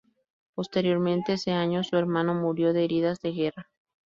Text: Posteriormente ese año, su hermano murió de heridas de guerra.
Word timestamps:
Posteriormente 0.55 1.33
ese 1.33 1.51
año, 1.51 1.83
su 1.83 1.95
hermano 1.95 2.33
murió 2.33 2.73
de 2.73 2.85
heridas 2.85 3.19
de 3.21 3.33
guerra. 3.33 3.67